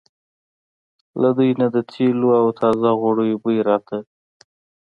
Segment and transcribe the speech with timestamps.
[1.21, 3.97] له دوی نه د تېلو او تازه غوړیو بوی راته.